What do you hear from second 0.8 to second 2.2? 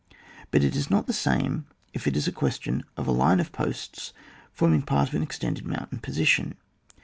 not the same if it